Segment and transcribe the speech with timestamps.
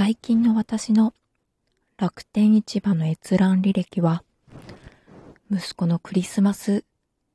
[0.00, 1.12] 最近の私の
[1.96, 4.22] 楽天市場の閲覧履歴は、
[5.50, 6.84] 息子のクリスマス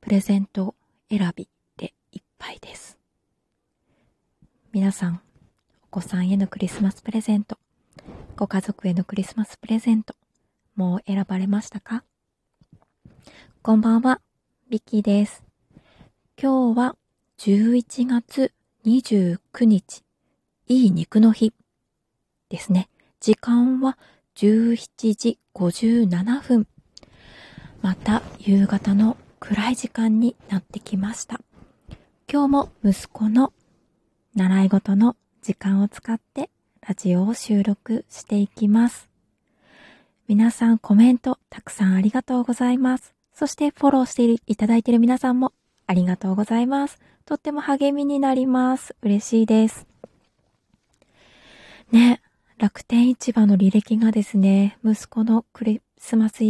[0.00, 0.74] プレゼント
[1.10, 2.96] 選びでいっぱいです。
[4.72, 5.20] 皆さん、
[5.82, 7.58] お子さんへのクリスマスプレゼント、
[8.34, 10.14] ご家族へのクリスマスプレゼント、
[10.74, 12.02] もう選ばれましたか？
[13.60, 14.22] こんばんは、
[14.70, 15.44] ビッキーです。
[16.42, 16.96] 今日は
[17.36, 18.54] 11月
[18.86, 20.02] 29日、
[20.66, 21.52] いい肉の日
[22.54, 22.88] ですね。
[23.18, 23.98] 時間は
[24.36, 26.68] 17時57分。
[27.82, 31.40] また夕方の暗い時間になってきました。
[32.32, 33.52] 今日も息子の
[34.36, 36.48] 習い事の時間を使って
[36.86, 39.10] ラジオを収録していきます。
[40.28, 43.14] 皆さんコメントたくさんありがとうございます。
[43.32, 45.52] そしてフォローしていただいている皆さんも
[45.88, 47.00] ありがとうございます。
[47.24, 48.94] とっても励みになります。
[49.02, 49.88] 嬉しいです。
[51.90, 52.20] ね、
[52.56, 56.44] 楽天市場の履歴がですね、息子のクリスマス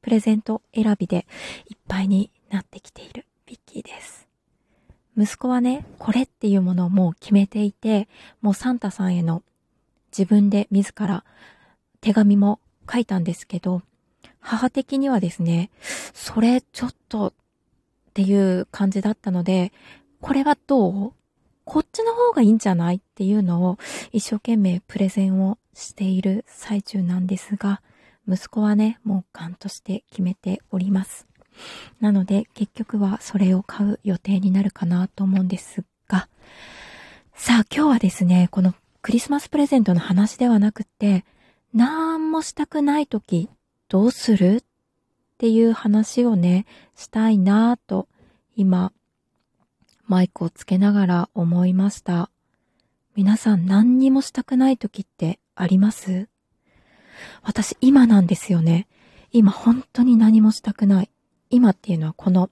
[0.00, 1.26] プレゼント選びで
[1.68, 4.26] いっぱいになってきているビッキーです。
[5.18, 8.08] 息子はね、これっていうものをもう決めていて、
[8.40, 9.42] もうサンタさんへの
[10.16, 11.24] 自分で自ら
[12.00, 12.58] 手紙も
[12.90, 13.82] 書いたんですけど、
[14.40, 15.70] 母的にはですね、
[16.14, 17.32] それちょっとっ
[18.14, 19.72] ていう感じだったので、
[20.22, 21.12] これはどう？
[21.72, 22.96] こっちの方がいいんじゃない？
[22.96, 23.78] っていうのを
[24.10, 27.80] 一生懸命プレゼンをしている最中なんですが、
[28.28, 31.28] 息子はね、もうガンとして決めております。
[32.00, 36.28] なので結局はそれを買う予定になるかなと思うんですが、
[37.34, 41.24] さあ今日はですね、このクリスマスプレゼントの話ではなくて、
[41.72, 43.48] なんもしたくない時
[43.88, 44.56] どうする？
[44.56, 44.62] っ
[45.38, 48.08] ていう話をね、したいなぁと
[48.56, 48.92] 今
[50.10, 52.30] マイクをつけながら思いました。
[53.14, 56.28] 皆さん何にもしたくない時ってあります？
[57.44, 58.88] 私今なんですよね。
[59.30, 61.10] 今本当に何もしたくない。
[61.48, 62.50] 今っていうのはこの、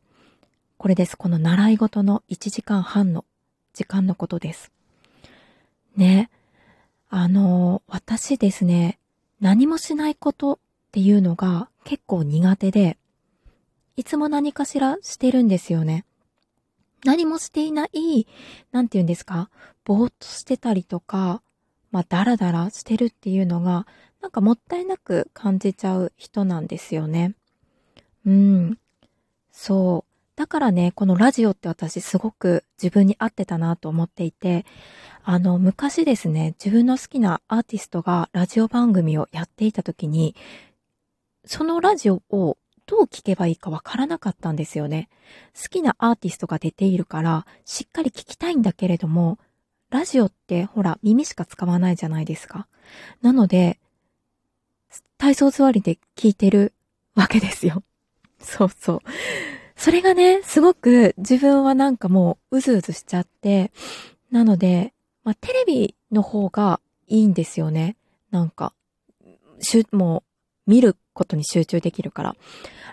[0.76, 1.18] これです。
[1.18, 3.24] この習い事の1時間半の
[3.74, 4.70] 時間のことです。
[5.96, 6.30] ね。
[7.10, 9.00] あの、私ですね、
[9.40, 10.58] 何もしないことっ
[10.92, 12.98] ていうのが結構苦手で、
[13.96, 16.04] いつも何かしらしてるんですよね。
[17.04, 18.26] 何もしていない、
[18.72, 19.50] なんて言うんですか、
[19.84, 21.42] ぼーっとしてたりとか、
[21.90, 23.86] まあ、だらだらしてるっていうのが、
[24.20, 27.34] なんかもったいなく感じちゃう人なんですよね。
[28.26, 28.78] うん。
[29.52, 30.08] そう。
[30.36, 34.66] だからね、このラジオって私すごく自分に合ってたなと思っていて、
[35.24, 40.36] あの、昔ですね、自分の好きなアーティストがラジオ番組をやっていた時に、
[41.44, 42.56] そのラジオを
[42.88, 45.10] どう聞けばいいかわからなかったんですよね。
[45.54, 49.38] 好きなアーティストが出ているから、しっかり聞きたいんだけれども、
[49.90, 52.66] ラジオってほら耳しか使わないじゃないですか。
[53.20, 53.78] なので、
[55.18, 56.72] 体操座りで聞いてる
[57.14, 57.82] わけですよ。
[58.40, 59.00] そうそう。
[59.76, 63.70] それがね、すごく自分はなんかもううずうずしちゃって、
[64.30, 64.94] なので、
[65.24, 67.96] まあ、テレビの方がいいんですよね。
[68.30, 68.72] なんか、
[69.60, 70.27] しゅ、もう、
[70.68, 72.36] 見ることに集中できるから。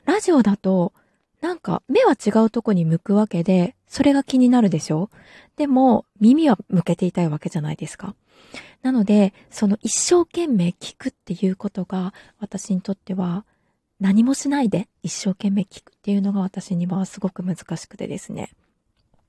[0.06, 0.94] ラジオだと、
[1.42, 5.12] なんか目は違うとこに向くわけで、それが気になるでしょ？
[5.58, 8.16] でも耳は向けていたいわけじゃないですか。
[8.82, 13.46] なので、その一生懸命聞くっていうことが私にとっては
[14.00, 18.52] 何もしないで一生懸命聞くっていうのが私にはすごく難しくてですね。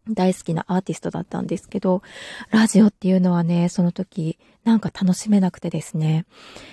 [0.08, 2.02] 大好きなアーティストだったんですけど、
[2.50, 6.26] ラジオっていうのはね、その時、なんか楽しめなくてですね。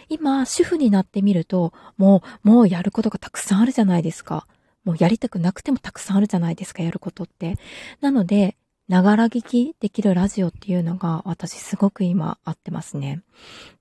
[0.09, 4.47] 今、主婦になってみると、もう、もうやることがたくさんあるじゃないですか。
[4.83, 7.57] もうやりたくなくてもたくさんあるじゃないですか、やることって。
[8.01, 8.55] なので、
[8.87, 13.21] ながら聞きできるラジオっていうのが私すごく今合ってますね。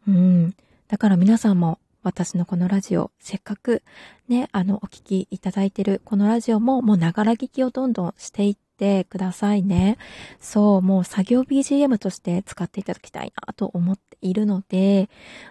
[0.07, 0.55] うん。
[0.89, 3.83] だから皆さんも私のこのラジオ、せっかく
[4.29, 9.97] ね、あの、お聞きいただいてるこのラジオももうながら聞きをどんどんしていっててくださいね。
[10.41, 15.09] そう、もう作業 BGM として使っていただきたいなと思っているので、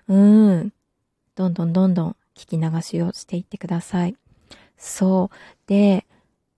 [0.09, 0.73] うん、
[1.35, 4.17] どんどんどんどん聞き流しをしていってください。
[4.75, 5.35] そう。
[5.67, 6.05] で、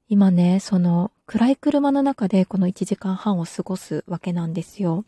[0.10, 5.06] 今ね、その暗い車の中でこの1時間半を過ごすわけなんですよ。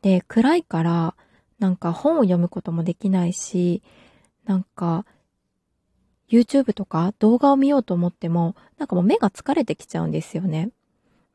[0.00, 1.14] で、暗いから
[1.58, 3.82] なんか本を読むこともできないし、
[4.46, 5.04] なんか
[6.30, 10.70] YouTube とか動画を見ようと思っても、なんかもう目が疲れてきちゃうんですよね。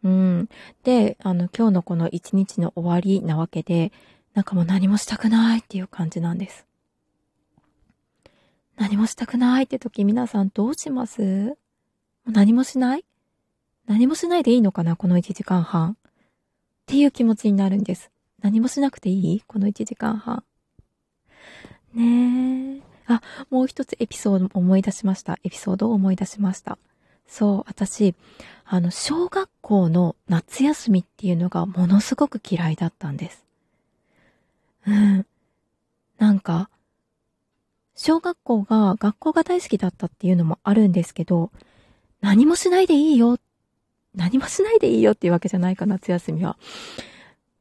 [0.03, 0.49] うん。
[0.83, 3.91] で、あの、今日のこの一日の終わりなわけで、
[4.33, 6.65] なんかもう何もしたくないっていう感じなんです。
[8.75, 11.57] 何もしたくないって時皆さんどうします？
[12.27, 13.05] 何もしない？
[13.87, 15.93] 何もしないでいいのかなこの1時間半。
[15.93, 15.95] っ
[16.85, 18.11] ていう気持ちになるんです。
[18.41, 19.41] 何もしなくていい？
[19.47, 20.43] この1時間半。
[21.95, 22.81] ねえ。
[23.07, 25.39] あ、もう一つエピソード思い出しました。
[25.43, 26.77] エピソードを思い出しました。
[27.27, 28.15] そう、私、
[28.65, 33.43] あの、小学校の夏休みっていうのがものすごく嫌いだったんです。
[34.87, 35.25] うん。
[36.17, 36.69] なんか、
[37.95, 41.51] 小学校が学校が大好きだったっていうのもあるんですけど、
[42.21, 43.37] 何もしないでいいよ。
[44.15, 46.57] 何もしないでいいよっていうわけじゃないか、夏休みは。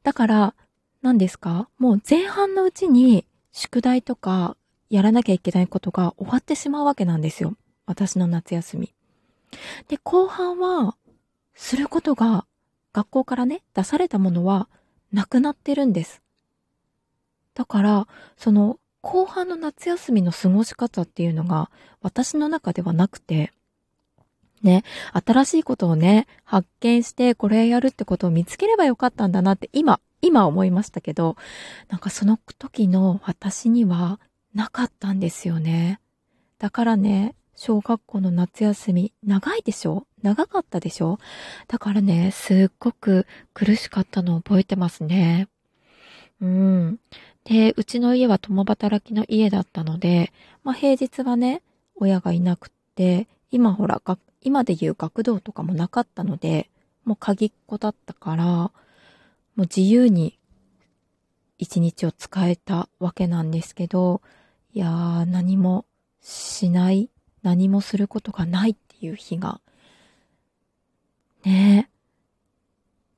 [0.03, 0.55] だから、
[1.01, 1.69] 何ですか？
[1.77, 4.57] もう前半のうちに宿題とか
[4.89, 7.55] やらなきゃいけないことが終わってしまうわけなんですよ。
[7.85, 8.93] 私の夏休み。
[9.87, 10.95] で、後半は、
[11.53, 12.45] することが、
[12.93, 14.69] 学校からね、出されたものは、
[15.11, 16.21] なくなってるんです。
[17.53, 18.07] だから、
[18.37, 23.53] その、後半の夏休みの過ごし方っていうのが、私の中ではなくて、
[24.61, 24.83] ね、
[25.25, 31.37] 新しいことをね、発見して、これやるってことを見つければよかったんだなって、今、今思いましたけど、
[31.89, 34.19] なんかその時の私には
[34.53, 35.99] なかったんですよね。
[36.57, 40.05] だからね、小学校の夏休み、長いでしょ？
[40.21, 41.17] 長かったでしょ？
[41.67, 43.25] だからね、すっごく
[43.55, 45.47] 苦しかったのを覚えてますね。
[46.39, 46.99] うん。
[47.45, 50.31] で、うちの家は共働きの家だったので、
[50.63, 51.63] まあ平日はね、
[51.95, 54.01] 親がいなくって、今ほら、
[54.41, 56.69] 今で言う学童とかもなかったので、
[57.05, 58.71] もう鍵っ子だったから、も
[59.57, 60.37] う自由に
[61.57, 64.21] 一日を使えたわけなんですけど、
[64.73, 65.85] いやー、何も
[66.21, 67.09] しない
[67.47, 69.61] 何もすることがないっていう日が、
[71.45, 71.91] ねえ、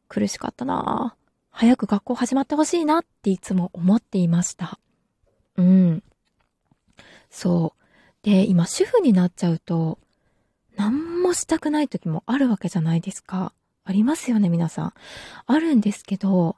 [0.07, 1.15] 苦しかったな
[1.49, 4.77] 早く学校始まってほしいなっていつも思っていました。
[5.57, 6.03] うん。
[7.31, 8.23] そう。
[8.23, 9.97] で、今主婦になっちゃうと、
[10.75, 13.51] 何もしたくない時もあるわけじゃないですか。
[13.83, 14.93] ありますよね、皆さん。
[15.47, 16.55] あるんですけど、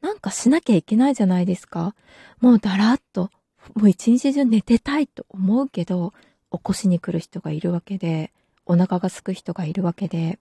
[0.00, 1.96] なんかしなきゃいけないじゃないですか。
[2.40, 3.32] もうだらっと、
[3.74, 6.12] もう一日中寝てたいと思うけど、
[6.52, 8.32] 起こしに来る人がいるわけで、
[8.66, 10.38] お腹が空く人がいるわけで、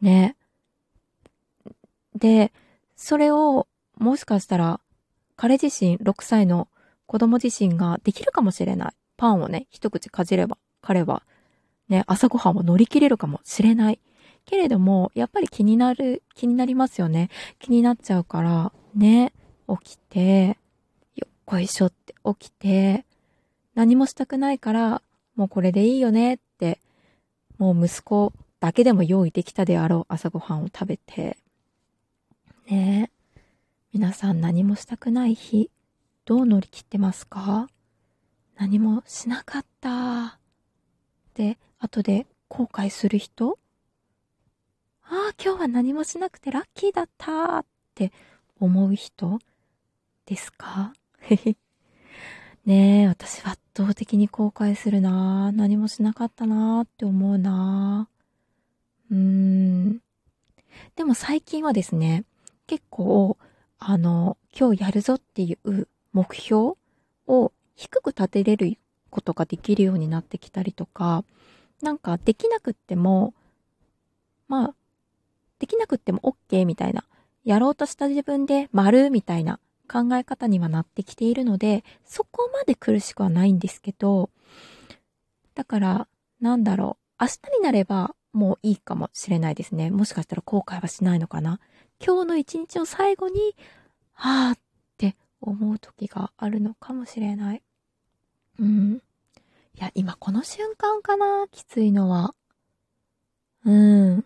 [0.00, 0.36] ね。
[2.14, 2.52] で、
[2.96, 3.66] それを、
[3.96, 4.80] もしかしたら、
[5.36, 6.68] 彼自身、6歳の
[7.06, 8.92] 子供自身ができるかもしれない。
[9.16, 11.22] パンをね、一口かじれば、彼は、
[11.88, 14.00] ね、朝ごはんを乗り切れるかもしれない。
[14.46, 17.30] けれども、やっぱり気になる、気になりますよね。
[17.58, 19.32] 気になっちゃうから、ね、
[19.82, 20.58] 起きて、
[21.16, 23.04] よっこいしょって起きて、
[23.74, 25.02] 何もしたくないから、
[25.36, 26.80] もうこれでいいよねって、
[27.58, 31.36] もう息子だけでも用意できたであろう朝ごはんを食べて、
[32.70, 33.48] ねえ、
[33.92, 35.70] 皆さん何もしたくない日、
[36.24, 37.68] どう乗り切ってますか？
[38.56, 40.38] 何もしなかった。
[41.34, 43.58] で、後で後悔する人？
[45.02, 47.58] ああ、今日は何もしなくてラッキーだった。
[47.58, 47.64] っ
[47.94, 48.12] て
[48.58, 49.38] 思う人
[50.26, 50.94] ですか？
[52.64, 58.08] ねえ、私は圧倒的に後悔するな何もしなかったなって思うな
[59.10, 59.98] うーん。
[60.94, 62.24] でも最近はですね、
[62.68, 63.36] 結構、
[63.80, 66.74] あの、今日やるぞっていう目標
[67.26, 68.78] を低く立てれる
[69.10, 71.24] ことができるようになってきたりとか、
[71.82, 73.34] なんかできなくっても、
[74.46, 74.74] まあ、
[75.58, 77.02] できなくっても OK みたいな、
[77.44, 84.30] やろうとした自分で丸みたいな考え方にはなってきているので、そこまで苦しくはないんですけど、
[85.54, 86.08] だから、
[86.40, 89.90] なんだろう、明日になればもういいかもしれないですね。
[89.90, 91.60] もしかしたら後悔はしないのかな。
[92.04, 93.54] 今日の一日を最後に、
[94.12, 94.58] はぁっ
[94.98, 97.62] て思う時があるのかもしれない。
[98.58, 99.02] うん。
[99.76, 102.34] いや、今この瞬間かな、きついのは。
[103.64, 104.24] うん。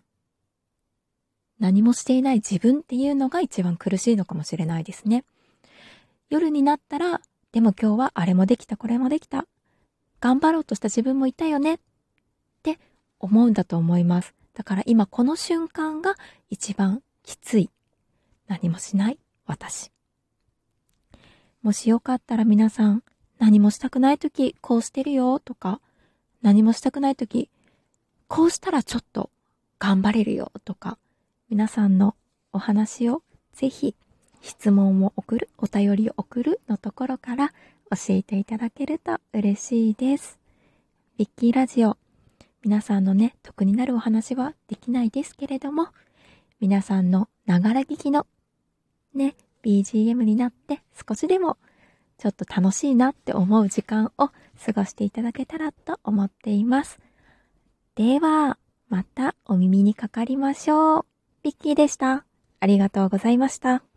[1.59, 5.23] 何もしていない自分っていうのが一番苦しいのかもしれないですね。
[6.29, 7.21] 夜になったら、
[7.51, 9.45] でも今日はあれもできた、これもできた。
[10.19, 11.79] 頑張ろうとした自分もいたよねっ
[12.61, 12.77] て
[13.19, 14.35] 思うんだと思います。
[14.53, 16.15] だから今この瞬間が
[16.49, 17.69] 一番きつい。
[18.47, 19.91] 何もしない私。
[21.61, 23.03] もしよかったら皆さん、
[23.37, 25.81] 何もしたくないときこうしてるよとか、
[26.41, 27.49] 何もしたくないとき、
[28.27, 29.29] こうしたらちょっと
[29.79, 30.97] 頑張れるよとか、
[31.49, 32.15] 皆さんの
[32.51, 33.95] お話をぜひ
[34.41, 37.53] 質問を送る、お便りを送るのところから
[37.91, 40.39] 教えていただけると嬉しいです。
[41.17, 41.97] ビッキーラジオ。
[42.63, 45.89] 皆さんのね、得になるお話はできないですけれども、
[46.59, 48.27] 皆さんのながら聞きの
[49.13, 51.57] ね、BGM になって少しでも
[52.17, 54.33] ちょっと楽しいなって思う時間を過
[54.73, 56.99] ごしていただけたらと思っています。
[57.95, 58.57] では、
[58.89, 61.05] またお耳にかかりましょう。
[61.43, 62.25] ビッキーでした。
[62.59, 63.88] ありがとうございました。